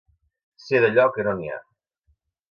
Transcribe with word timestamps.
Ser 0.67 0.79
d'allò 0.85 1.05
que 1.17 1.25
no 1.27 1.35
hi 1.43 1.51
ha. 1.51 1.59